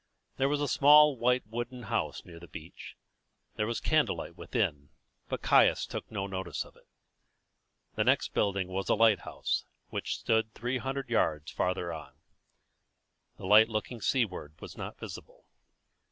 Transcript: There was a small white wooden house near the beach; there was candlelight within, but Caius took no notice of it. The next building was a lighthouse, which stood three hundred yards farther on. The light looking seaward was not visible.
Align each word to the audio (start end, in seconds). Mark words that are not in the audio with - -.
There 0.37 0.49
was 0.49 0.61
a 0.61 0.67
small 0.67 1.15
white 1.15 1.45
wooden 1.45 1.83
house 1.83 2.25
near 2.25 2.39
the 2.39 2.47
beach; 2.47 2.95
there 3.55 3.67
was 3.67 3.79
candlelight 3.79 4.35
within, 4.35 4.89
but 5.29 5.43
Caius 5.43 5.85
took 5.85 6.09
no 6.09 6.25
notice 6.25 6.65
of 6.65 6.75
it. 6.75 6.87
The 7.93 8.03
next 8.03 8.29
building 8.33 8.67
was 8.67 8.89
a 8.89 8.95
lighthouse, 8.95 9.63
which 9.89 10.17
stood 10.17 10.55
three 10.55 10.79
hundred 10.79 11.11
yards 11.11 11.51
farther 11.51 11.93
on. 11.93 12.15
The 13.37 13.45
light 13.45 13.69
looking 13.69 14.01
seaward 14.01 14.59
was 14.59 14.75
not 14.75 14.97
visible. 14.97 15.45